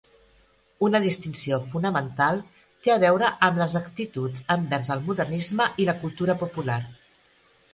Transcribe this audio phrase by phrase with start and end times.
[0.85, 2.41] Una distinció fonamental
[2.87, 6.81] té a veure amb les actituds envers el modernisme i la cultura popular.